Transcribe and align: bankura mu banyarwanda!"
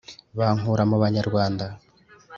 bankura 0.37 0.83
mu 0.89 0.97
banyarwanda!" 1.03 1.65